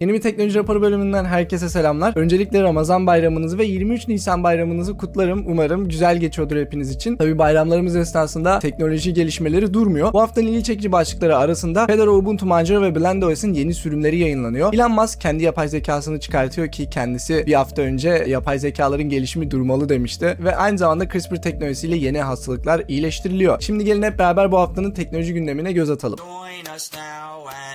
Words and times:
Yeni 0.00 0.14
bir 0.14 0.20
teknoloji 0.20 0.58
raporu 0.58 0.82
bölümünden 0.82 1.24
herkese 1.24 1.68
selamlar. 1.68 2.12
Öncelikle 2.16 2.62
Ramazan 2.62 3.06
bayramınızı 3.06 3.58
ve 3.58 3.64
23 3.64 4.08
Nisan 4.08 4.44
bayramınızı 4.44 4.96
kutlarım. 4.96 5.44
Umarım 5.46 5.88
güzel 5.88 6.16
geçiyordur 6.16 6.56
hepiniz 6.56 6.90
için. 6.90 7.16
Tabi 7.16 7.38
bayramlarımız 7.38 7.96
esnasında 7.96 8.58
teknoloji 8.58 9.14
gelişmeleri 9.14 9.74
durmuyor. 9.74 10.12
Bu 10.12 10.20
haftanın 10.20 10.46
ilgi 10.46 10.64
çekici 10.64 10.92
başlıkları 10.92 11.36
arasında 11.36 11.86
Fedora 11.86 12.10
Ubuntu 12.10 12.46
Manjaro 12.46 12.82
ve 12.82 12.94
BlendOS'in 12.94 13.54
yeni 13.54 13.74
sürümleri 13.74 14.18
yayınlanıyor. 14.18 14.74
Elon 14.74 14.92
Musk 14.92 15.20
kendi 15.20 15.44
yapay 15.44 15.68
zekasını 15.68 16.20
çıkartıyor 16.20 16.68
ki 16.68 16.90
kendisi 16.90 17.46
bir 17.46 17.54
hafta 17.54 17.82
önce 17.82 18.24
yapay 18.26 18.58
zekaların 18.58 19.08
gelişimi 19.08 19.50
durmalı 19.50 19.88
demişti. 19.88 20.36
Ve 20.40 20.56
aynı 20.56 20.78
zamanda 20.78 21.08
CRISPR 21.08 21.42
teknolojisiyle 21.42 21.96
yeni 21.96 22.20
hastalıklar 22.20 22.82
iyileştiriliyor. 22.88 23.60
Şimdi 23.60 23.84
gelin 23.84 24.02
hep 24.02 24.18
beraber 24.18 24.52
bu 24.52 24.58
haftanın 24.58 24.90
teknoloji 24.90 25.34
gündemine 25.34 25.72
göz 25.72 25.90
atalım. 25.90 26.18
Join 26.18 26.76
us 26.76 26.90
now 26.92 27.56
and. 27.56 27.69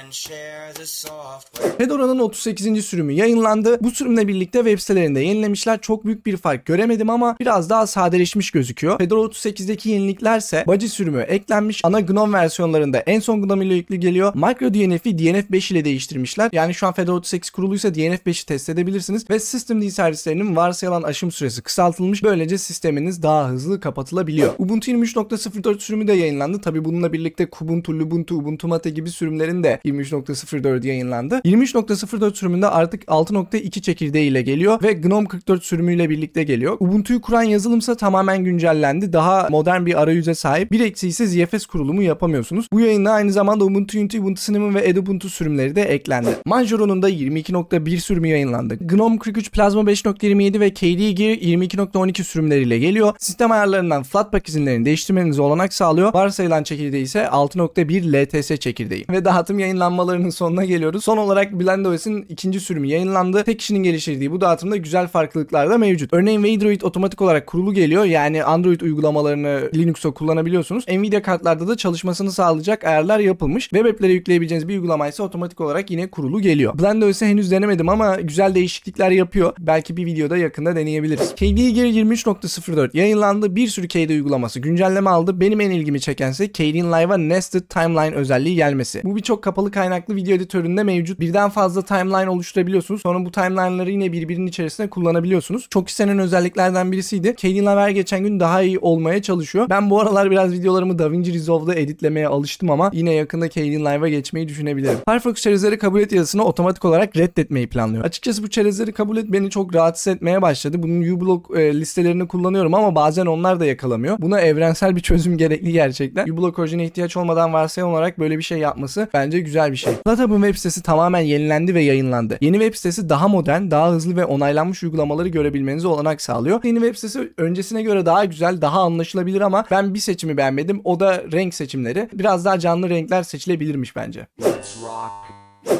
Fedora'nın 1.77 2.19
38. 2.19 2.85
sürümü 2.85 3.13
yayınlandı. 3.13 3.83
Bu 3.83 3.91
sürümle 3.91 4.27
birlikte 4.27 4.59
web 4.59 4.79
sitelerinde 4.79 5.19
yenilemişler. 5.19 5.81
Çok 5.81 6.05
büyük 6.05 6.25
bir 6.25 6.37
fark 6.37 6.65
göremedim 6.65 7.09
ama 7.09 7.35
biraz 7.39 7.69
daha 7.69 7.87
sadeleşmiş 7.87 8.51
gözüküyor. 8.51 8.97
Fedora 8.97 9.19
38'deki 9.19 9.89
yeniliklerse 9.89 10.63
Budgie 10.67 10.87
sürümü 10.87 11.21
eklenmiş. 11.21 11.81
Ana 11.83 11.99
GNOME 11.99 12.37
versiyonlarında 12.37 12.99
en 12.99 13.19
son 13.19 13.41
GNOME 13.41 13.65
ile 13.65 13.73
yüklü 13.73 13.95
geliyor. 13.95 14.33
Micro 14.35 14.73
DNF'i 14.73 15.09
DNF5 15.09 15.73
ile 15.73 15.85
değiştirmişler. 15.85 16.49
Yani 16.53 16.73
şu 16.73 16.87
an 16.87 16.93
Fedora 16.93 17.15
38 17.15 17.49
kuruluysa 17.49 17.87
DNF5'i 17.87 18.45
test 18.45 18.69
edebilirsiniz. 18.69 19.29
Ve 19.29 19.39
Systemd 19.39 19.89
servislerinin 19.89 20.55
varsayılan 20.55 21.03
aşım 21.03 21.31
süresi 21.31 21.61
kısaltılmış. 21.61 22.23
Böylece 22.23 22.57
sisteminiz 22.57 23.23
daha 23.23 23.49
hızlı 23.49 23.79
kapatılabiliyor. 23.79 24.53
Ubuntu 24.57 24.91
23.04 24.91 25.79
sürümü 25.79 26.07
de 26.07 26.13
yayınlandı. 26.13 26.61
Tabi 26.61 26.85
bununla 26.85 27.13
birlikte 27.13 27.45
Kubuntu, 27.45 27.99
Lubuntu, 27.99 28.35
Ubuntu 28.35 28.67
Mate 28.67 28.89
gibi 28.89 29.09
sürümlerin 29.09 29.63
de 29.63 29.79
23.04 29.85 30.87
yayınlandı. 30.87 31.41
23.04 31.45 32.35
sürümünde 32.35 32.67
artık 32.67 33.03
6.2 33.03 33.81
çekirdeği 33.81 34.31
ile 34.31 34.41
geliyor 34.41 34.83
ve 34.83 34.93
GNOME 34.93 35.27
44 35.27 35.63
sürümüyle 35.63 36.09
birlikte 36.09 36.43
geliyor. 36.43 36.77
Ubuntu'yu 36.79 37.21
kuran 37.21 37.43
yazılımsa 37.43 37.95
tamamen 37.95 38.43
güncellendi. 38.43 39.13
Daha 39.13 39.47
modern 39.49 39.85
bir 39.85 40.01
arayüze 40.01 40.35
sahip. 40.35 40.71
Bir 40.71 40.79
eksiği 40.79 41.09
ise 41.09 41.27
ZFS 41.27 41.65
kurulumu 41.65 42.03
yapamıyorsunuz. 42.03 42.67
Bu 42.71 42.79
yayında 42.79 43.11
aynı 43.11 43.31
zamanda 43.31 43.65
Ubuntu 43.65 43.99
Unity, 43.99 44.17
Ubuntu 44.17 44.41
Cinnamon 44.41 44.75
ve 44.75 44.87
Edubuntu 44.87 45.29
sürümleri 45.29 45.75
de 45.75 45.81
eklendi. 45.81 46.29
Manjaro'nun 46.45 47.01
da 47.01 47.09
22.1 47.09 47.97
sürümü 47.97 48.27
yayınlandı. 48.27 48.75
GNOME 48.75 49.19
43 49.19 49.51
Plasma 49.51 49.81
5.27 49.81 50.59
ve 50.59 50.73
KDE 50.73 51.11
Gear 51.11 51.37
22.12 51.37 52.23
sürümleriyle 52.23 52.79
geliyor. 52.79 53.13
Sistem 53.19 53.51
ayarlarından 53.51 54.03
Flatpak 54.03 54.49
izinlerini 54.49 54.85
değiştirmenize 54.85 55.41
olanak 55.41 55.73
sağlıyor. 55.73 56.13
Varsayılan 56.13 56.63
çekirdeği 56.63 57.03
ise 57.03 57.19
6.1 57.19 58.39
LTS 58.41 58.59
çekirdeği. 58.59 59.05
Ve 59.09 59.25
dağıtım 59.25 59.59
yayınlanmalarının 59.75 60.29
sonuna 60.29 60.65
geliyoruz. 60.65 61.03
Son 61.03 61.17
olarak 61.17 61.53
BlendOS'in 61.53 62.25
ikinci 62.29 62.59
sürümü 62.59 62.87
yayınlandı. 62.87 63.43
Tek 63.43 63.59
kişinin 63.59 63.83
geliştirdiği 63.83 64.31
bu 64.31 64.41
dağıtımda 64.41 64.77
güzel 64.77 65.07
farklılıklar 65.07 65.69
da 65.69 65.77
mevcut. 65.77 66.13
Örneğin 66.13 66.43
Android 66.43 66.81
otomatik 66.81 67.21
olarak 67.21 67.47
kurulu 67.47 67.73
geliyor. 67.73 68.05
Yani 68.05 68.43
Android 68.43 68.81
uygulamalarını 68.81 69.69
Linux'ta 69.75 70.11
kullanabiliyorsunuz. 70.11 70.87
Nvidia 70.87 71.21
kartlarda 71.21 71.67
da 71.67 71.77
çalışmasını 71.77 72.31
sağlayacak 72.31 72.83
ayarlar 72.83 73.19
yapılmış. 73.19 73.63
Web 73.69 73.85
app'lere 73.85 74.11
yükleyebileceğiniz 74.11 74.67
bir 74.67 74.73
uygulama 74.73 75.07
ise 75.07 75.23
otomatik 75.23 75.61
olarak 75.61 75.91
yine 75.91 76.07
kurulu 76.07 76.41
geliyor. 76.41 76.79
BlendOS'ı 76.79 77.25
henüz 77.25 77.51
denemedim 77.51 77.89
ama 77.89 78.15
güzel 78.15 78.55
değişiklikler 78.55 79.11
yapıyor. 79.11 79.53
Belki 79.59 79.97
bir 79.97 80.05
videoda 80.05 80.37
yakında 80.37 80.75
deneyebiliriz. 80.75 81.35
KDE 81.35 81.71
Gear 81.71 81.87
23.04 81.87 82.97
yayınlandı. 82.97 83.55
Bir 83.55 83.67
sürü 83.67 83.87
KDE 83.87 84.13
uygulaması 84.13 84.59
güncelleme 84.59 85.09
aldı. 85.09 85.39
Benim 85.39 85.61
en 85.61 85.71
ilgimi 85.71 86.01
çekense 86.01 86.51
KDE'nin 86.51 86.87
Live'a 86.87 87.17
Nested 87.17 87.61
Timeline 87.69 88.15
özelliği 88.15 88.55
gelmesi. 88.55 89.01
Bu 89.03 89.15
birçok 89.15 89.43
kapalı 89.43 89.64
kaynaklı 89.71 90.15
video 90.15 90.35
editöründe 90.35 90.83
mevcut. 90.83 91.19
Birden 91.19 91.49
fazla 91.49 91.81
timeline 91.81 92.29
oluşturabiliyorsunuz. 92.29 93.01
Sonra 93.01 93.25
bu 93.25 93.31
timeline'ları 93.31 93.91
yine 93.91 94.11
birbirinin 94.11 94.47
içerisinde 94.47 94.89
kullanabiliyorsunuz. 94.89 95.67
Çok 95.69 95.89
istenen 95.89 96.19
özelliklerden 96.19 96.91
birisiydi. 96.91 97.35
Live 97.43 97.81
her 97.81 97.89
geçen 97.89 98.23
gün 98.23 98.39
daha 98.39 98.61
iyi 98.61 98.79
olmaya 98.79 99.21
çalışıyor. 99.21 99.69
Ben 99.69 99.89
bu 99.89 100.01
aralar 100.01 100.31
biraz 100.31 100.53
videolarımı 100.53 100.99
DaVinci 100.99 101.33
Resolve'da 101.33 101.75
editlemeye 101.75 102.27
alıştım 102.27 102.69
ama 102.69 102.89
yine 102.93 103.13
yakında 103.13 103.49
KDE 103.49 103.79
Live'a 103.79 104.09
geçmeyi 104.09 104.47
düşünebilirim. 104.47 104.97
Firefox 105.09 105.35
çerezleri 105.35 105.77
kabul 105.77 106.01
et 106.01 106.11
yazısını 106.11 106.43
otomatik 106.43 106.85
olarak 106.85 107.17
reddetmeyi 107.17 107.67
planlıyor. 107.67 108.05
Açıkçası 108.05 108.43
bu 108.43 108.49
çerezleri 108.49 108.91
kabul 108.91 109.17
et 109.17 109.25
beni 109.27 109.49
çok 109.49 109.75
rahatsız 109.75 110.13
etmeye 110.13 110.41
başladı. 110.41 110.83
Bunun 110.83 111.01
uBlock 111.01 111.57
e, 111.57 111.79
listelerini 111.79 112.27
kullanıyorum 112.27 112.73
ama 112.73 112.95
bazen 112.95 113.25
onlar 113.25 113.59
da 113.59 113.65
yakalamıyor. 113.65 114.17
Buna 114.19 114.41
evrensel 114.41 114.95
bir 114.95 115.01
çözüm 115.01 115.37
gerekli 115.37 115.71
gerçekten. 115.71 116.27
uBlock 116.27 116.59
orijine 116.59 116.85
ihtiyaç 116.85 117.17
olmadan 117.17 117.53
varsayım 117.53 117.89
olarak 117.89 118.19
böyle 118.19 118.37
bir 118.37 118.43
şey 118.43 118.57
yapması 118.57 119.07
bence 119.13 119.39
güzel 119.39 119.54
bir 119.71 119.77
şey. 119.77 119.93
Flutter 120.07 120.27
web 120.27 120.55
sitesi 120.55 120.83
tamamen 120.83 121.19
yenilendi 121.19 121.75
ve 121.75 121.81
yayınlandı. 121.81 122.37
Yeni 122.41 122.59
web 122.59 122.75
sitesi 122.75 123.09
daha 123.09 123.27
modern, 123.27 123.71
daha 123.71 123.91
hızlı 123.91 124.15
ve 124.15 124.25
onaylanmış 124.25 124.83
uygulamaları 124.83 125.27
görebilmenize 125.27 125.87
olanak 125.87 126.21
sağlıyor. 126.21 126.63
Yeni 126.63 126.79
web 126.79 126.95
sitesi 126.95 127.33
öncesine 127.37 127.81
göre 127.81 128.05
daha 128.05 128.25
güzel, 128.25 128.61
daha 128.61 128.81
anlaşılabilir 128.81 129.41
ama 129.41 129.65
ben 129.71 129.93
bir 129.93 129.99
seçimi 129.99 130.37
beğenmedim. 130.37 130.81
O 130.83 130.99
da 130.99 131.23
renk 131.31 131.53
seçimleri. 131.53 132.09
Biraz 132.13 132.45
daha 132.45 132.59
canlı 132.59 132.89
renkler 132.89 133.23
seçilebilirmiş 133.23 133.95
bence. 133.95 134.27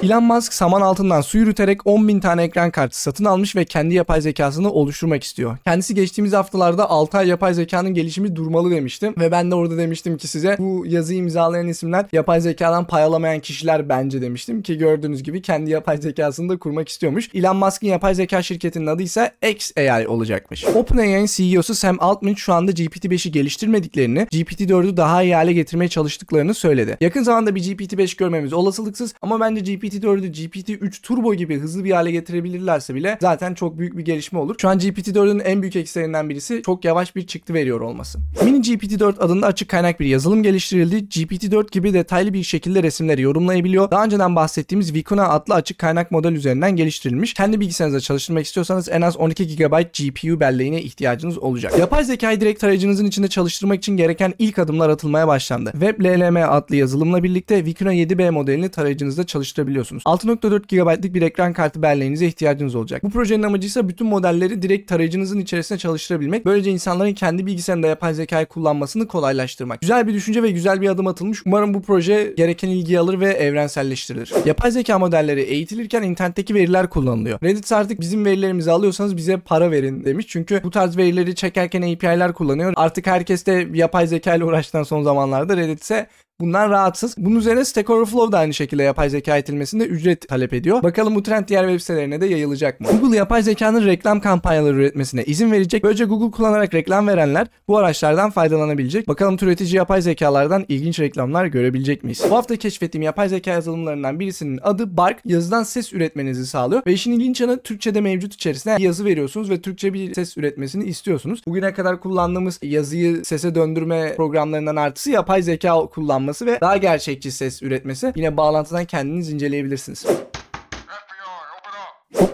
Elon 0.04 0.24
Musk 0.24 0.54
saman 0.54 0.82
altından 0.82 1.22
su 1.22 1.38
yürüterek 1.38 1.82
10.000 1.82 2.22
tane 2.22 2.44
ekran 2.44 2.72
kartı 2.72 3.02
satın 3.02 3.26
almış 3.26 3.56
ve 3.56 3.66
kendi 3.66 3.96
yapay 3.96 4.22
zekasını 4.22 4.72
oluşturmak 4.72 5.24
istiyor. 5.24 5.58
Kendisi 5.66 5.96
geçtiğimiz 5.96 6.34
haftalarda 6.34 6.90
6 6.90 7.18
ay 7.18 7.28
yapay 7.28 7.54
zekanın 7.54 7.94
gelişimi 7.94 8.36
durmalı 8.36 8.72
demiştim 8.72 9.16
ve 9.20 9.32
ben 9.32 9.52
de 9.52 9.56
orada 9.56 9.78
demiştim 9.78 10.18
ki 10.18 10.28
size 10.28 10.56
bu 10.60 10.86
yazıyı 10.88 11.20
imzalayan 11.20 11.68
isimler 11.68 12.06
yapay 12.14 12.42
zekadan 12.42 12.88
pay 12.88 13.04
alamayan 13.04 13.40
kişiler 13.40 13.90
bence 13.90 14.22
demiştim 14.22 14.62
ki 14.62 14.78
gördüğünüz 14.78 15.24
gibi 15.24 15.42
kendi 15.42 15.72
yapay 15.72 15.98
zekasını 15.98 16.50
da 16.50 16.58
kurmak 16.58 16.90
istiyormuş. 16.90 17.30
Elon 17.34 17.58
Musk'ın 17.58 17.88
yapay 17.88 18.16
zeka 18.16 18.42
şirketinin 18.42 18.88
adı 18.88 19.04
ise 19.04 19.32
XAI 19.52 20.08
olacakmış. 20.08 20.66
OpenAI'nin 20.66 21.26
CEO'su 21.26 21.76
Sam 21.76 21.98
Altman 22.00 22.34
şu 22.34 22.54
anda 22.54 22.72
GPT-5'i 22.72 23.32
geliştirmediklerini, 23.32 24.20
GPT-4'ü 24.20 24.98
daha 24.98 25.24
iyi 25.24 25.36
hale 25.36 25.54
getirmeye 25.54 25.88
çalıştıklarını 25.88 26.54
söyledi. 26.54 26.98
Yakın 27.02 27.24
zamanda 27.24 27.56
bir 27.56 27.64
GPT-5 27.64 28.18
görmemiz 28.18 28.54
olasılıksız 28.54 29.14
ama 29.22 29.40
bence 29.40 29.75
GPT-4'ü 29.76 30.32
GPT-3 30.32 31.02
Turbo 31.02 31.34
gibi 31.34 31.60
hızlı 31.60 31.84
bir 31.84 31.92
hale 31.92 32.12
getirebilirlerse 32.12 32.96
bile 32.96 33.18
zaten 33.22 33.54
çok 33.54 33.80
büyük 33.80 33.98
bir 33.98 34.06
gelişme 34.06 34.40
olur. 34.40 34.56
Şu 34.62 34.70
an 34.70 34.80
GPT-4'ün 34.80 35.40
en 35.40 35.62
büyük 35.62 35.76
eksilerinden 35.76 36.30
birisi 36.30 36.62
çok 36.66 36.86
yavaş 36.86 37.16
bir 37.16 37.28
çıktı 37.28 37.54
veriyor 37.54 37.82
olması. 37.82 38.20
Mini 38.44 38.58
GPT-4 38.58 39.20
adında 39.20 39.48
açık 39.48 39.70
kaynak 39.70 40.00
bir 40.00 40.06
yazılım 40.06 40.44
geliştirildi. 40.44 40.96
GPT-4 40.96 41.72
gibi 41.72 41.94
detaylı 41.94 42.34
bir 42.34 42.44
şekilde 42.44 42.84
resimleri 42.84 43.22
yorumlayabiliyor. 43.22 43.92
Daha 43.92 44.06
önceden 44.06 44.36
bahsettiğimiz 44.36 44.94
Vicuna 44.94 45.30
adlı 45.30 45.54
açık 45.54 45.78
kaynak 45.78 46.12
model 46.12 46.32
üzerinden 46.32 46.76
geliştirilmiş. 46.76 47.34
Kendi 47.34 47.60
bilgisayarınızda 47.60 48.02
çalıştırmak 48.02 48.46
istiyorsanız 48.46 48.90
en 48.90 49.02
az 49.02 49.18
12 49.18 49.56
GB 49.56 49.74
GPU 49.82 50.40
belleğine 50.40 50.82
ihtiyacınız 50.82 51.38
olacak. 51.38 51.80
Yapay 51.80 52.04
zekayı 52.04 52.42
direkt 52.42 52.62
tarayıcınızın 52.62 53.06
içinde 53.06 53.28
çalıştırmak 53.28 53.78
için 53.78 53.98
gereken 53.98 54.34
ilk 54.40 54.60
adımlar 54.60 54.90
atılmaya 54.90 55.28
başlandı. 55.28 55.72
WebLLM 55.72 56.36
adlı 56.36 56.76
yazılımla 56.76 57.24
birlikte 57.24 57.66
Vicuna 57.66 57.94
7B 57.94 58.32
modelini 58.32 58.70
tarayıcınızda 58.70 59.24
çalıştırabiliyorsunuz. 59.66 60.04
6.4 60.04 60.68
GB'lık 60.68 61.14
bir 61.14 61.22
ekran 61.22 61.54
kartı 61.54 61.82
belleğinize 61.82 62.26
ihtiyacınız 62.26 62.76
olacak. 62.76 63.04
Bu 63.04 63.10
projenin 63.10 63.44
amacı 63.44 63.68
ise 63.68 63.88
bütün 63.88 64.08
modelleri 64.08 64.62
direkt 64.62 64.90
tarayıcınızın 64.90 65.40
içerisine 65.40 65.78
çalıştırabilmek. 65.78 66.46
Böylece 66.46 66.72
insanların 66.72 67.14
kendi 67.14 67.46
bilgisayarında 67.46 67.88
yapay 67.88 68.14
zekayı 68.14 68.46
kullanmasını 68.46 69.08
kolaylaştırmak. 69.08 69.82
Güzel 69.82 70.08
bir 70.08 70.14
düşünce 70.14 70.44
ve 70.44 70.52
güzel 70.52 70.82
bir 70.82 70.90
adım 70.90 71.08
atılmış. 71.08 71.42
Umarım 71.46 71.74
bu 71.74 71.82
proje 71.82 72.34
gereken 72.38 72.70
ilgiyi 72.70 73.00
alır 73.00 73.20
ve 73.20 73.30
evrenselleştirilir. 73.30 74.34
Yapay 74.46 74.72
zeka 74.72 75.00
modelleri 75.00 75.42
eğitilirken 75.42 76.04
internetteki 76.04 76.56
veriler 76.56 76.90
kullanılıyor. 76.90 77.40
Reddit 77.44 77.72
artık 77.72 78.02
bizim 78.02 78.26
verilerimizi 78.26 78.72
alıyorsanız 78.72 79.18
bize 79.18 79.38
para 79.38 79.72
verin 79.72 80.06
demiş. 80.06 80.26
Çünkü 80.30 80.62
bu 80.64 80.72
tarz 80.72 80.98
verileri 80.98 81.36
çekerken 81.36 81.82
API'ler 81.82 82.34
kullanıyor. 82.34 82.74
Artık 82.76 83.08
herkes 83.08 83.46
de 83.46 83.68
yapay 83.74 84.08
zeka 84.08 84.36
ile 84.36 84.44
uğraştıktan 84.44 84.84
son 84.84 85.04
zamanlarda 85.04 85.58
Reddit 85.58 85.84
ise 85.84 86.08
Bundan 86.40 86.70
rahatsız. 86.70 87.16
Bunun 87.18 87.36
üzerine 87.36 87.66
Stack 87.66 87.90
Overflow 87.90 88.32
da 88.32 88.38
aynı 88.40 88.54
şekilde 88.54 88.84
yapay 88.84 89.10
zeka 89.10 89.36
eğitilmesinde 89.36 89.86
ücret 89.86 90.28
talep 90.28 90.54
ediyor. 90.54 90.84
Bakalım 90.84 91.16
bu 91.16 91.24
trend 91.24 91.48
diğer 91.48 91.64
web 91.68 91.80
sitelerine 91.80 92.22
de 92.22 92.26
yayılacak 92.26 92.80
mı? 92.80 92.88
Google 93.02 93.18
yapay 93.18 93.44
zekanın 93.44 93.86
reklam 93.86 94.20
kampanyaları 94.20 94.76
üretmesine 94.76 95.24
izin 95.24 95.52
verecek. 95.52 95.84
Böylece 95.84 96.06
Google 96.06 96.32
kullanarak 96.32 96.74
reklam 96.74 97.08
verenler 97.08 97.48
bu 97.68 97.78
araçlardan 97.78 98.32
faydalanabilecek. 98.32 99.08
Bakalım 99.08 99.38
türetici 99.38 99.76
yapay 99.76 100.02
zekalardan 100.02 100.66
ilginç 100.68 101.00
reklamlar 101.00 101.46
görebilecek 101.46 102.04
miyiz? 102.04 102.24
Bu 102.30 102.36
hafta 102.36 102.56
keşfettiğim 102.56 103.04
yapay 103.04 103.30
zeka 103.30 103.52
yazılımlarından 103.52 104.20
birisinin 104.20 104.60
adı 104.64 104.98
Bark. 104.98 105.20
Yazıdan 105.26 105.64
ses 105.64 105.94
üretmenizi 105.94 106.46
sağlıyor. 106.46 106.82
Ve 106.88 106.94
işin 106.94 107.12
ilginç 107.12 107.42
yanı 107.42 107.62
Türkçe'de 107.62 108.02
mevcut 108.02 108.34
içerisine 108.34 108.76
yazı 108.80 109.06
veriyorsunuz 109.06 109.50
ve 109.50 109.62
Türkçe 109.62 109.94
bir 109.94 110.14
ses 110.14 110.38
üretmesini 110.38 110.84
istiyorsunuz. 110.84 111.42
Bugüne 111.48 111.74
kadar 111.74 112.00
kullandığımız 112.00 112.60
yazıyı 112.62 113.26
sese 113.26 113.56
döndürme 113.56 114.16
programlarından 114.16 114.76
artısı 114.76 115.12
yapay 115.12 115.42
zeka 115.42 115.88
kullanması 116.26 116.46
ve 116.46 116.62
daha 116.62 116.78
gerçekçi 116.78 117.32
ses 117.32 117.64
üretmesi. 117.64 118.14
Yine 118.16 118.38
bağlantıdan 118.38 118.86
kendiniz 118.86 119.30
inceleyebilirsiniz. 119.30 120.06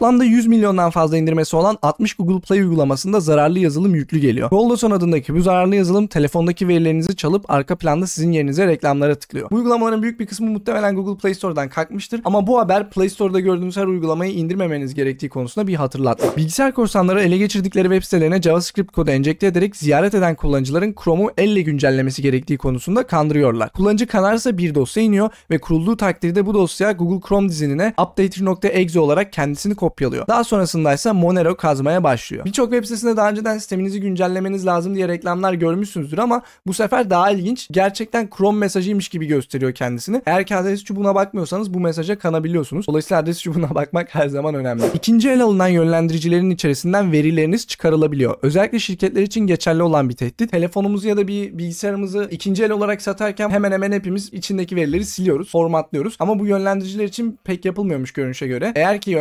Toplamda 0.02 0.24
100 0.24 0.48
milyondan 0.48 0.90
fazla 0.90 1.18
indirmesi 1.18 1.56
olan 1.56 1.78
60 1.82 2.14
Google 2.14 2.40
Play 2.40 2.60
uygulamasında 2.60 3.20
zararlı 3.20 3.60
yazılım 3.60 3.96
yüklü 3.96 4.20
geliyor. 4.20 4.50
Goldoson 4.50 4.92
adındaki 4.92 5.36
bu 5.36 5.42
zararlı 5.42 5.76
yazılım 5.76 6.08
telefondaki 6.08 6.68
verilerinizi 6.68 7.16
çalıp 7.16 7.52
arka 7.52 7.76
planda 7.76 8.08
sizin 8.08 8.32
yerinize 8.32 8.68
reklamlara 8.68 9.16
tıklıyor. 9.16 9.50
Bu 9.52 9.56
uygulamaların 9.56 10.02
büyük 10.02 10.20
bir 10.20 10.26
kısmı 10.26 10.50
muhtemelen 10.50 10.96
Google 10.96 11.18
Play 11.22 11.34
Store'dan 11.34 11.70
kalkmıştır 11.70 12.22
ama 12.26 12.48
bu 12.48 12.60
haber 12.60 12.90
Play 12.90 13.10
Store'da 13.10 13.40
gördüğünüz 13.40 13.78
her 13.78 13.86
uygulamayı 13.86 14.34
indirmemeniz 14.34 14.94
gerektiği 14.94 15.30
konusunda 15.30 15.68
bir 15.68 15.76
hatırlatma. 15.76 16.36
Bilgisayar 16.38 16.74
korsanları 16.74 17.22
ele 17.22 17.38
geçirdikleri 17.38 17.86
web 17.86 18.04
sitelerine 18.04 18.42
JavaScript 18.42 18.92
kodu 18.92 19.12
enjekte 19.12 19.48
ederek 19.48 19.76
ziyaret 19.76 20.16
eden 20.16 20.36
kullanıcıların 20.36 20.96
Chrome'u 21.04 21.32
elle 21.38 21.62
güncellemesi 21.62 22.22
gerektiği 22.22 22.58
konusunda 22.58 23.08
kandırıyorlar. 23.08 23.70
Kullanıcı 23.70 24.08
kanarsa 24.08 24.58
bir 24.58 24.76
dosya 24.76 25.04
iniyor 25.04 25.30
ve 25.52 25.58
kurulduğu 25.58 25.98
takdirde 25.98 26.46
bu 26.46 26.54
dosya 26.54 26.92
Google 26.92 27.28
Chrome 27.28 27.50
dizinine 27.50 27.94
updater.exe 28.02 29.00
olarak 29.00 29.34
kendisini 29.34 29.76
kopyalıyor. 29.76 29.91
Daha 30.28 30.44
sonrasında 30.44 30.94
ise 30.94 31.12
Monero 31.12 31.56
kazmaya 31.56 32.04
başlıyor. 32.04 32.46
Birçok 32.46 32.72
web 32.72 32.84
sitesinde 32.84 33.18
daha 33.18 33.30
önceden 33.30 33.58
sisteminizi 33.58 34.02
güncellemeniz 34.02 34.66
lazım 34.66 34.96
diye 34.96 35.08
reklamlar 35.08 35.54
görmüşsünüzdür 35.54 36.18
ama 36.18 36.42
bu 36.68 36.74
sefer 36.74 37.10
daha 37.10 37.32
ilginç. 37.32 37.68
Gerçekten 37.72 38.30
Chrome 38.38 38.60
mesajıymış 38.60 39.10
gibi 39.10 39.26
gösteriyor 39.26 39.72
kendisini. 39.72 40.22
Eğer 40.26 40.46
ki 40.46 40.56
adres 40.56 40.84
çubuğuna 40.84 41.16
bakmıyorsanız 41.16 41.74
bu 41.74 41.80
mesaja 41.80 42.20
kanabiliyorsunuz. 42.20 42.88
Dolayısıyla 42.88 43.22
adres 43.22 43.42
çubuğuna 43.42 43.76
bakmak 43.76 44.16
her 44.16 44.28
zaman 44.28 44.56
önemli. 44.56 44.84
İkinci 44.94 45.30
el 45.30 45.42
alınan 45.42 45.68
yönlendiricilerin 45.68 46.50
içerisinden 46.50 47.12
verileriniz 47.12 47.68
çıkarılabiliyor. 47.68 48.36
Özellikle 48.42 48.80
şirketler 48.80 49.22
için 49.22 49.48
geçerli 49.48 49.84
olan 49.84 50.10
bir 50.10 50.16
tehdit. 50.16 50.52
Telefonumuzu 50.52 51.08
ya 51.08 51.18
da 51.18 51.28
bir 51.28 51.58
bilgisayarımızı 51.58 52.28
ikinci 52.32 52.64
el 52.64 52.72
olarak 52.72 53.02
satarken 53.02 53.50
hemen 53.50 53.72
hemen 53.72 53.92
hepimiz 53.92 54.34
içindeki 54.34 54.76
verileri 54.76 55.06
siliyoruz, 55.06 55.52
formatlıyoruz. 55.52 56.16
Ama 56.20 56.40
bu 56.40 56.46
yönlendiriciler 56.46 57.06
için 57.06 57.40
pek 57.44 57.66
yapılmıyormuş 57.66 58.12
görünüşe 58.12 58.48
göre. 58.48 58.72
Eğer 58.76 59.02
ki 59.02 59.12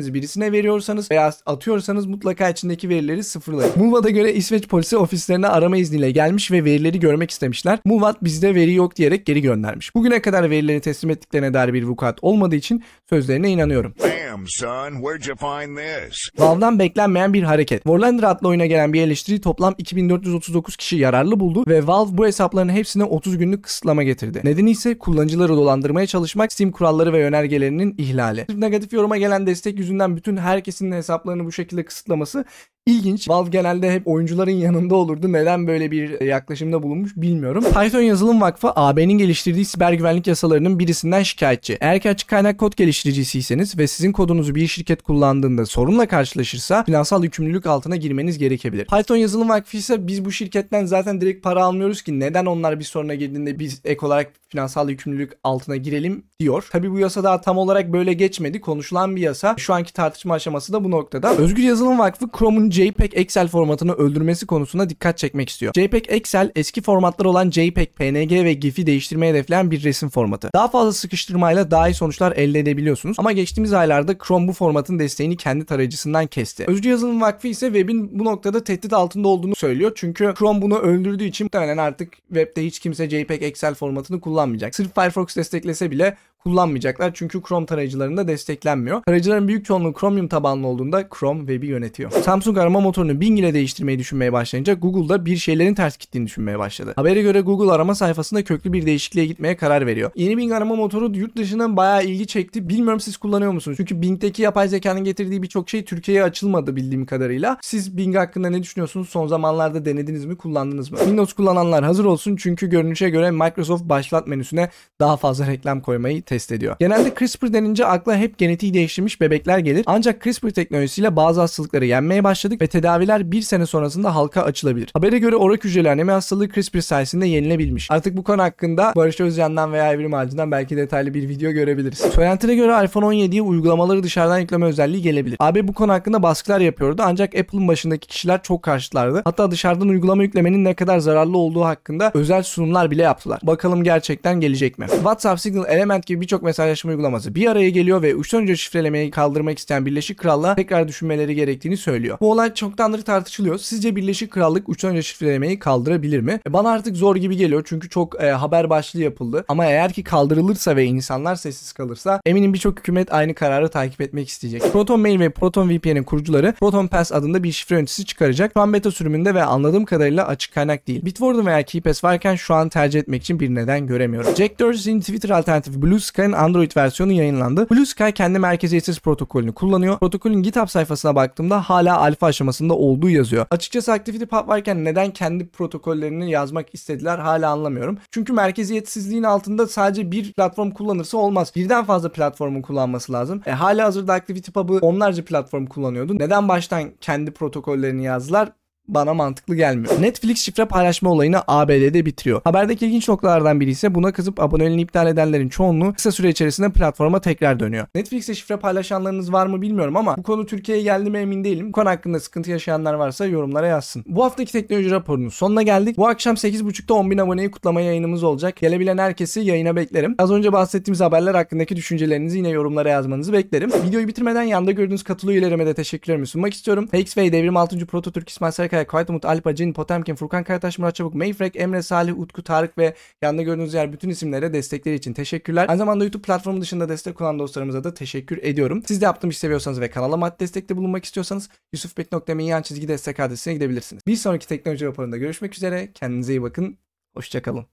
yönlendiricilerinizi 0.00 0.14
birisine 0.14 0.52
veriyorsanız 0.52 1.10
veya 1.10 1.32
atıyorsanız 1.46 2.06
mutlaka 2.06 2.48
içindeki 2.48 2.88
verileri 2.88 3.24
sıfırlayın. 3.24 3.72
Mulvat'a 3.76 4.10
göre 4.10 4.32
İsveç 4.32 4.68
polisi 4.68 4.96
ofislerine 4.96 5.46
arama 5.46 5.76
izniyle 5.76 6.10
gelmiş 6.10 6.50
ve 6.50 6.64
verileri 6.64 7.00
görmek 7.00 7.30
istemişler. 7.30 7.78
Mulvat 7.84 8.24
bizde 8.24 8.54
veri 8.54 8.74
yok 8.74 8.96
diyerek 8.96 9.26
geri 9.26 9.42
göndermiş. 9.42 9.94
Bugüne 9.94 10.22
kadar 10.22 10.50
verileri 10.50 10.80
teslim 10.80 11.10
ettiklerine 11.10 11.54
dair 11.54 11.72
bir 11.72 11.84
vukuat 11.84 12.18
olmadığı 12.22 12.56
için 12.56 12.82
sözlerine 13.08 13.50
inanıyorum. 13.50 13.94
Bam, 14.02 14.44
son, 14.46 14.90
where'd 14.90 15.24
you 15.24 15.36
find 15.36 15.76
this? 15.76 16.30
Valve'dan 16.38 16.78
beklenmeyen 16.78 17.32
bir 17.32 17.42
hareket. 17.42 17.82
Warlander 17.82 18.22
adlı 18.22 18.48
oyuna 18.48 18.66
gelen 18.66 18.92
bir 18.92 19.02
eleştiri 19.02 19.40
toplam 19.40 19.74
2439 19.78 20.76
kişi 20.76 20.96
yararlı 20.96 21.40
buldu 21.40 21.64
ve 21.68 21.86
Valve 21.86 22.18
bu 22.18 22.26
hesapların 22.26 22.68
hepsine 22.68 23.04
30 23.04 23.38
günlük 23.38 23.62
kısıtlama 23.62 24.02
getirdi. 24.02 24.40
Nedeni 24.44 24.70
ise 24.70 24.98
kullanıcıları 24.98 25.52
dolandırmaya 25.52 26.06
çalışmak 26.06 26.52
Steam 26.52 26.70
kuralları 26.70 27.12
ve 27.12 27.18
yönergelerinin 27.18 27.94
ihlali. 27.98 28.46
Negatif 28.56 28.92
yoruma 28.92 29.16
gelen 29.16 29.46
destek 29.46 29.78
yüzünden 29.78 29.89
bütün 29.98 30.36
herkesin 30.36 30.92
hesaplarını 30.92 31.44
bu 31.44 31.52
şekilde 31.52 31.84
kısıtlaması 31.84 32.44
İlginç. 32.86 33.28
Valve 33.28 33.50
genelde 33.50 33.92
hep 33.92 34.08
oyuncuların 34.08 34.50
yanında 34.50 34.94
olurdu. 34.94 35.32
Neden 35.32 35.66
böyle 35.66 35.90
bir 35.90 36.20
yaklaşımda 36.20 36.82
bulunmuş 36.82 37.16
bilmiyorum. 37.16 37.64
Python 37.64 38.00
Yazılım 38.00 38.40
Vakfı 38.40 38.72
AB'nin 38.76 39.18
geliştirdiği 39.18 39.64
siber 39.64 39.92
güvenlik 39.92 40.26
yasalarının 40.26 40.78
birisinden 40.78 41.22
şikayetçi. 41.22 41.78
Eğer 41.80 42.00
ki 42.00 42.10
açık 42.10 42.28
kaynak 42.28 42.58
kod 42.58 42.72
geliştiricisiyseniz 42.76 43.78
ve 43.78 43.86
sizin 43.86 44.12
kodunuzu 44.12 44.54
bir 44.54 44.66
şirket 44.66 45.02
kullandığında 45.02 45.66
sorunla 45.66 46.06
karşılaşırsa 46.08 46.84
finansal 46.84 47.24
yükümlülük 47.24 47.66
altına 47.66 47.96
girmeniz 47.96 48.38
gerekebilir. 48.38 48.86
Python 48.86 49.16
Yazılım 49.16 49.48
Vakfı 49.48 49.76
ise 49.76 50.06
biz 50.06 50.24
bu 50.24 50.32
şirketten 50.32 50.84
zaten 50.84 51.20
direkt 51.20 51.44
para 51.44 51.64
almıyoruz 51.64 52.02
ki 52.02 52.20
neden 52.20 52.46
onlar 52.46 52.78
bir 52.78 52.84
soruna 52.84 53.14
girdiğinde 53.14 53.58
biz 53.58 53.80
ek 53.84 54.06
olarak 54.06 54.32
finansal 54.48 54.90
yükümlülük 54.90 55.32
altına 55.44 55.76
girelim 55.76 56.24
diyor. 56.40 56.68
Tabi 56.72 56.90
bu 56.90 56.98
yasa 56.98 57.24
daha 57.24 57.40
tam 57.40 57.58
olarak 57.58 57.92
böyle 57.92 58.12
geçmedi. 58.12 58.60
Konuşulan 58.60 59.16
bir 59.16 59.20
yasa. 59.20 59.54
Şu 59.58 59.74
anki 59.74 59.92
tartışma 59.92 60.34
aşaması 60.34 60.72
da 60.72 60.84
bu 60.84 60.90
noktada. 60.90 61.36
Özgür 61.36 61.62
Yazılım 61.62 61.98
Vakfı 61.98 62.26
Chrome'un 62.38 62.69
JPEG 62.70 63.12
Excel 63.14 63.48
formatını 63.48 63.92
öldürmesi 63.92 64.46
konusunda 64.46 64.90
dikkat 64.90 65.18
çekmek 65.18 65.48
istiyor. 65.48 65.72
JPEG 65.74 66.04
Excel 66.08 66.50
eski 66.56 66.82
formatlar 66.82 67.24
olan 67.24 67.50
JPEG, 67.50 67.88
PNG 67.96 68.32
ve 68.32 68.52
GIF'i 68.52 68.86
değiştirmeyi 68.86 69.32
hedefleyen 69.32 69.70
bir 69.70 69.82
resim 69.82 70.08
formatı. 70.08 70.50
Daha 70.54 70.68
fazla 70.68 70.92
sıkıştırmayla 70.92 71.70
daha 71.70 71.88
iyi 71.88 71.94
sonuçlar 71.94 72.32
elde 72.32 72.58
edebiliyorsunuz. 72.58 73.16
Ama 73.18 73.32
geçtiğimiz 73.32 73.72
aylarda 73.72 74.18
Chrome 74.18 74.48
bu 74.48 74.52
formatın 74.52 74.98
desteğini 74.98 75.36
kendi 75.36 75.64
tarayıcısından 75.64 76.26
kesti. 76.26 76.64
Özgür 76.66 76.90
Yazılım 76.90 77.20
Vakfı 77.20 77.48
ise 77.48 77.66
webin 77.66 78.18
bu 78.18 78.24
noktada 78.24 78.64
tehdit 78.64 78.92
altında 78.92 79.28
olduğunu 79.28 79.54
söylüyor. 79.54 79.92
Çünkü 79.94 80.34
Chrome 80.38 80.62
bunu 80.62 80.78
öldürdüğü 80.78 81.24
için 81.24 81.44
muhtemelen 81.44 81.78
artık 81.78 82.12
webde 82.28 82.64
hiç 82.64 82.78
kimse 82.78 83.10
JPEG 83.10 83.42
Excel 83.42 83.74
formatını 83.74 84.20
kullanmayacak. 84.20 84.74
Sırf 84.74 84.94
Firefox 84.94 85.36
desteklese 85.36 85.90
bile 85.90 86.16
kullanmayacaklar 86.44 87.10
çünkü 87.14 87.42
Chrome 87.42 87.66
tarayıcılarında 87.66 88.28
desteklenmiyor. 88.28 89.02
Tarayıcıların 89.02 89.48
büyük 89.48 89.64
çoğunluğu 89.64 89.94
Chromium 90.00 90.28
tabanlı 90.28 90.66
olduğunda 90.66 91.08
Chrome 91.08 91.40
web'i 91.40 91.66
yönetiyor. 91.66 92.10
Samsung 92.10 92.58
arama 92.58 92.80
motorunu 92.80 93.20
Bing 93.20 93.38
ile 93.38 93.54
değiştirmeyi 93.54 93.98
düşünmeye 93.98 94.32
başlayınca 94.32 94.74
Google'da 94.74 95.26
bir 95.26 95.36
şeylerin 95.36 95.74
ters 95.74 95.98
gittiğini 95.98 96.26
düşünmeye 96.26 96.58
başladı. 96.58 96.92
Habere 96.96 97.22
göre 97.22 97.40
Google 97.40 97.72
arama 97.72 97.94
sayfasında 97.94 98.44
köklü 98.44 98.72
bir 98.72 98.86
değişikliğe 98.86 99.26
gitmeye 99.26 99.56
karar 99.56 99.86
veriyor. 99.86 100.10
Yeni 100.14 100.36
Bing 100.36 100.52
arama 100.52 100.74
motoru 100.74 101.16
yurt 101.16 101.36
dışından 101.36 101.76
bayağı 101.76 102.04
ilgi 102.04 102.26
çekti. 102.26 102.68
Bilmiyorum 102.68 103.00
siz 103.00 103.16
kullanıyor 103.16 103.52
musunuz? 103.52 103.76
Çünkü 103.76 104.02
Bing'deki 104.02 104.42
yapay 104.42 104.68
zekanın 104.68 105.04
getirdiği 105.04 105.42
birçok 105.42 105.68
şey 105.68 105.84
Türkiye'ye 105.84 106.24
açılmadı 106.24 106.76
bildiğim 106.76 107.06
kadarıyla. 107.06 107.58
Siz 107.62 107.96
Bing 107.96 108.16
hakkında 108.16 108.50
ne 108.50 108.62
düşünüyorsunuz? 108.62 109.08
Son 109.08 109.26
zamanlarda 109.26 109.84
denediniz 109.84 110.24
mi? 110.24 110.36
Kullandınız 110.36 110.90
mı? 110.90 110.98
Windows 110.98 111.32
kullananlar 111.32 111.84
hazır 111.84 112.04
olsun 112.04 112.36
çünkü 112.36 112.70
görünüşe 112.70 113.10
göre 113.10 113.30
Microsoft 113.30 113.84
başlat 113.84 114.26
menüsüne 114.26 114.70
daha 115.00 115.16
fazla 115.16 115.46
reklam 115.46 115.80
koymayı 115.80 116.22
test 116.30 116.52
ediyor. 116.52 116.76
Genelde 116.80 117.14
CRISPR 117.14 117.52
denince 117.52 117.86
akla 117.86 118.16
hep 118.16 118.38
genetiği 118.38 118.74
değiştirmiş 118.74 119.20
bebekler 119.20 119.58
gelir. 119.58 119.82
Ancak 119.86 120.22
CRISPR 120.22 120.50
teknolojisiyle 120.50 121.16
bazı 121.16 121.40
hastalıkları 121.40 121.86
yenmeye 121.86 122.24
başladık 122.24 122.62
ve 122.62 122.66
tedaviler 122.66 123.32
bir 123.32 123.42
sene 123.42 123.66
sonrasında 123.66 124.14
halka 124.14 124.42
açılabilir. 124.42 124.90
Habere 124.92 125.18
göre 125.18 125.36
orak 125.36 125.64
hücreli 125.64 125.90
anemi 125.90 126.10
hastalığı 126.10 126.48
CRISPR 126.48 126.80
sayesinde 126.80 127.26
yenilebilmiş. 127.26 127.90
Artık 127.90 128.16
bu 128.16 128.24
konu 128.24 128.42
hakkında 128.42 128.92
Barış 128.96 129.20
Özcan'dan 129.20 129.72
veya 129.72 129.92
Evrim 129.92 130.14
Ağacı'ndan 130.14 130.50
belki 130.50 130.76
detaylı 130.76 131.14
bir 131.14 131.28
video 131.28 131.50
görebiliriz. 131.52 131.98
Söylentine 131.98 132.54
göre 132.54 132.84
iPhone 132.84 133.04
17'ye 133.04 133.42
uygulamaları 133.42 134.02
dışarıdan 134.02 134.38
yükleme 134.38 134.66
özelliği 134.66 135.02
gelebilir. 135.02 135.36
AB 135.40 135.68
bu 135.68 135.72
konu 135.72 135.92
hakkında 135.92 136.22
baskılar 136.22 136.60
yapıyordu 136.60 137.02
ancak 137.04 137.34
Apple'ın 137.34 137.68
başındaki 137.68 138.08
kişiler 138.08 138.42
çok 138.42 138.62
karşıtlardı. 138.62 139.22
Hatta 139.24 139.50
dışarıdan 139.50 139.88
uygulama 139.88 140.22
yüklemenin 140.22 140.64
ne 140.64 140.74
kadar 140.74 140.98
zararlı 140.98 141.38
olduğu 141.38 141.64
hakkında 141.64 142.10
özel 142.14 142.42
sunumlar 142.42 142.90
bile 142.90 143.02
yaptılar. 143.02 143.40
Bakalım 143.42 143.84
gerçekten 143.84 144.40
gelecek 144.40 144.78
mi? 144.78 144.86
WhatsApp, 144.90 145.40
Signal, 145.40 145.64
Element 145.68 146.06
gibi 146.06 146.19
birçok 146.20 146.42
mesajlaşma 146.42 146.90
uygulaması 146.90 147.34
bir 147.34 147.46
araya 147.46 147.70
geliyor 147.70 148.02
ve 148.02 148.14
uçtan 148.14 148.42
uca 148.42 148.56
şifrelemeyi 148.56 149.10
kaldırmak 149.10 149.58
isteyen 149.58 149.86
Birleşik 149.86 150.18
Krallığa 150.18 150.54
tekrar 150.54 150.88
düşünmeleri 150.88 151.34
gerektiğini 151.34 151.76
söylüyor. 151.76 152.18
Bu 152.20 152.30
olay 152.30 152.54
çoktandır 152.54 153.02
tartışılıyor. 153.02 153.58
Sizce 153.58 153.96
Birleşik 153.96 154.30
Krallık 154.30 154.68
uçtan 154.68 154.92
uca 154.92 155.02
şifrelemeyi 155.02 155.58
kaldırabilir 155.58 156.20
mi? 156.20 156.40
E, 156.48 156.52
bana 156.52 156.70
artık 156.70 156.96
zor 156.96 157.16
gibi 157.16 157.36
geliyor 157.36 157.62
çünkü 157.66 157.88
çok 157.88 158.22
e, 158.22 158.30
haber 158.30 158.70
başlığı 158.70 159.00
yapıldı. 159.00 159.44
Ama 159.48 159.66
eğer 159.66 159.92
ki 159.92 160.04
kaldırılırsa 160.04 160.76
ve 160.76 160.84
insanlar 160.84 161.34
sessiz 161.34 161.72
kalırsa 161.72 162.20
eminim 162.26 162.54
birçok 162.54 162.78
hükümet 162.78 163.12
aynı 163.12 163.34
kararı 163.34 163.68
takip 163.68 164.00
etmek 164.00 164.28
isteyecek. 164.28 164.62
Proton 164.72 165.00
Mail 165.00 165.20
ve 165.20 165.30
Proton 165.30 165.70
VPN'in 165.70 166.02
kurucuları 166.02 166.54
Proton 166.60 166.86
Pass 166.86 167.12
adında 167.12 167.42
bir 167.42 167.52
şifre 167.52 167.76
yöneticisi 167.76 168.04
çıkaracak. 168.04 168.52
Şu 168.54 168.60
an 168.60 168.72
beta 168.72 168.90
sürümünde 168.90 169.34
ve 169.34 169.42
anladığım 169.42 169.84
kadarıyla 169.84 170.26
açık 170.26 170.54
kaynak 170.54 170.86
değil. 170.86 171.04
Bitwarden 171.04 171.46
veya 171.46 171.62
KeyPass 171.62 172.04
varken 172.04 172.34
şu 172.34 172.54
an 172.54 172.68
tercih 172.68 173.00
etmek 173.00 173.22
için 173.22 173.40
bir 173.40 173.54
neden 173.54 173.86
göremiyorum. 173.86 174.36
Jack 174.36 174.60
Dorsey'in 174.60 175.00
Twitter 175.00 175.30
alternatifi 175.30 175.82
Blue 175.82 176.00
Sky'ın 176.10 176.32
Android 176.32 176.76
versiyonu 176.76 177.12
yayınlandı. 177.12 177.70
Blue 177.70 177.86
Sky 177.86 178.10
kendi 178.10 178.38
merkeziyetsiz 178.38 179.00
protokolünü 179.00 179.52
kullanıyor. 179.52 179.98
Protokolün 179.98 180.42
GitHub 180.42 180.68
sayfasına 180.68 181.14
baktığımda 181.14 181.60
hala 181.60 182.00
alfa 182.00 182.26
aşamasında 182.26 182.74
olduğu 182.74 183.08
yazıyor. 183.08 183.46
Açıkçası 183.50 183.92
ActivityPub 183.92 184.48
varken 184.48 184.84
neden 184.84 185.10
kendi 185.10 185.48
protokollerini 185.48 186.30
yazmak 186.30 186.74
istediler 186.74 187.18
hala 187.18 187.50
anlamıyorum. 187.50 187.98
Çünkü 188.10 188.32
merkeziyetsizliğin 188.32 189.22
altında 189.22 189.66
sadece 189.66 190.10
bir 190.12 190.32
platform 190.32 190.70
kullanırsa 190.70 191.18
olmaz. 191.18 191.52
Birden 191.56 191.84
fazla 191.84 192.12
platformun 192.12 192.62
kullanması 192.62 193.12
lazım. 193.12 193.42
E, 193.46 193.50
hala 193.50 193.84
hazırda 193.84 194.12
ActivityPub'ı 194.12 194.78
onlarca 194.82 195.24
platform 195.24 195.66
kullanıyordu. 195.66 196.18
Neden 196.18 196.48
baştan 196.48 196.90
kendi 197.00 197.30
protokollerini 197.30 198.04
yazdılar? 198.04 198.52
Bana 198.94 199.14
mantıklı 199.14 199.56
gelmiyor. 199.56 200.02
Netflix 200.02 200.38
şifre 200.38 200.64
paylaşma 200.64 201.10
olayını 201.10 201.42
ABD'de 201.48 202.06
bitiriyor. 202.06 202.40
Haberdeki 202.44 202.86
ilginç 202.86 203.08
noktalardan 203.08 203.60
biri 203.60 203.70
ise 203.70 203.94
buna 203.94 204.12
kızıp 204.12 204.40
aboneliğini 204.40 204.82
iptal 204.82 205.06
edenlerin 205.06 205.48
çoğunluğu 205.48 205.94
kısa 205.94 206.12
süre 206.12 206.28
içerisinde 206.28 206.70
platforma 206.70 207.20
tekrar 207.20 207.60
dönüyor. 207.60 207.86
Netflix'e 207.94 208.34
şifre 208.34 208.56
paylaşanlarınız 208.56 209.32
var 209.32 209.46
mı 209.46 209.62
bilmiyorum 209.62 209.96
ama 209.96 210.16
bu 210.16 210.22
konu 210.22 210.46
Türkiye'ye 210.46 210.84
geldi 210.84 211.10
mi 211.10 211.18
emin 211.18 211.44
değilim. 211.44 211.68
Bu 211.68 211.72
konu 211.72 211.88
hakkında 211.88 212.20
sıkıntı 212.20 212.50
yaşayanlar 212.50 212.94
varsa 212.94 213.26
yorumlara 213.26 213.66
yazsın. 213.66 214.04
Bu 214.06 214.24
haftaki 214.24 214.52
teknoloji 214.52 214.90
raporunun 214.90 215.28
sonuna 215.28 215.62
geldik. 215.62 215.96
Bu 215.96 216.08
akşam 216.08 216.34
8.30'da 216.34 216.94
10.000 216.94 217.22
aboneyi 217.22 217.50
kutlama 217.50 217.80
yayınımız 217.80 218.22
olacak. 218.22 218.56
Gelebilen 218.56 218.98
herkesi 218.98 219.40
yayına 219.40 219.76
beklerim. 219.76 220.14
Az 220.18 220.30
önce 220.30 220.52
bahsettiğimiz 220.52 221.00
haberler 221.00 221.34
hakkındaki 221.34 221.76
düşüncelerinizi 221.76 222.38
yine 222.38 222.48
yorumlara 222.48 222.88
yazmanızı 222.88 223.32
beklerim. 223.32 223.70
Videoyu 223.86 224.08
bitirmeden 224.08 224.42
yanda 224.42 224.72
gördüğünüz 224.72 225.02
katıl 225.02 225.28
üyelerime 225.28 225.66
de 225.66 225.74
teşekkürlerimi 225.74 226.26
sunmak 226.26 226.54
istiyorum. 226.54 226.86
PXV 226.86 227.18
Devrim 227.18 227.56
6. 227.56 227.86
Proto 227.86 228.10
Türk 228.10 228.28
İsmail 228.28 228.52
Sarıkaya 228.52 228.79
Kaya, 228.86 229.00
Kayıt 229.00 229.10
Umut, 229.10 229.24
Alp 229.24 229.46
Acin, 229.46 229.72
Potemkin, 229.72 230.14
Furkan 230.14 230.44
Karataş, 230.44 230.78
Murat 230.78 230.94
Çabuk, 230.94 231.14
Mayfrek, 231.14 231.56
Emre 231.56 231.82
Salih, 231.82 232.18
Utku, 232.18 232.42
Tarık 232.42 232.78
ve 232.78 232.94
yanında 233.22 233.42
gördüğünüz 233.42 233.74
yer 233.74 233.92
bütün 233.92 234.08
isimlere 234.08 234.52
destekleri 234.52 234.94
için 234.94 235.12
teşekkürler. 235.12 235.66
Aynı 235.68 235.78
zamanda 235.78 236.04
YouTube 236.04 236.22
platformu 236.22 236.60
dışında 236.60 236.88
destek 236.88 237.20
olan 237.20 237.38
dostlarımıza 237.38 237.84
da 237.84 237.94
teşekkür 237.94 238.38
ediyorum. 238.42 238.82
Siz 238.86 239.00
de 239.00 239.04
yaptığım 239.04 239.30
işi 239.30 239.38
seviyorsanız 239.38 239.80
ve 239.80 239.90
kanala 239.90 240.16
maddi 240.16 240.40
destekte 240.40 240.76
bulunmak 240.76 241.04
istiyorsanız 241.04 241.48
yusufbek.me 241.72 242.44
yan 242.44 242.62
çizgi 242.62 242.88
destek 242.88 243.20
adresine 243.20 243.54
gidebilirsiniz. 243.54 244.06
Bir 244.06 244.16
sonraki 244.16 244.48
teknoloji 244.48 244.86
raporunda 244.86 245.16
görüşmek 245.16 245.54
üzere. 245.54 245.92
Kendinize 245.92 246.32
iyi 246.32 246.42
bakın. 246.42 246.78
Hoşçakalın. 247.14 247.66